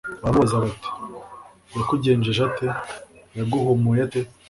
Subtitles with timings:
[0.21, 0.89] Baramubaza bati:
[1.75, 2.65] «Yakugenjeje ate?
[3.37, 4.19] Yaguhumuye ate?»